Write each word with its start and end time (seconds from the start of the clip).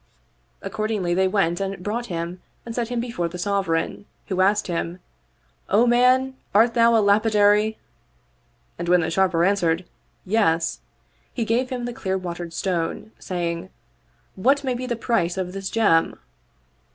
Accordingly 0.63 1.13
they 1.13 1.27
went 1.27 1.59
and 1.59 1.83
brought 1.83 2.07
him 2.07 2.41
and 2.65 2.73
set 2.73 2.87
him 2.87 2.99
before 2.99 3.27
the 3.27 3.37
Sovereign 3.37 4.07
who 4.29 4.41
asked 4.41 4.65
him," 4.65 4.99
O 5.79 5.85
man, 5.85 6.35
art 6.55 6.73
thou 6.73 6.95
a 6.95 6.99
lapidary?" 7.03 7.77
And 8.79 8.89
when 8.89 9.01
the 9.01 9.11
Sharper 9.11 9.43
answered" 9.45 9.85
Yes" 10.39 10.79
he 11.35 11.45
gave 11.45 11.69
him 11.69 11.85
the 11.85 11.93
clear 11.93 12.17
watered 12.17 12.51
stone, 12.51 13.11
say 13.19 13.51
ing, 13.51 13.69
"What 14.33 14.63
may 14.63 14.73
be 14.73 14.87
the 14.87 14.95
price 14.95 15.37
of 15.37 15.53
this 15.53 15.69
gem?" 15.69 16.17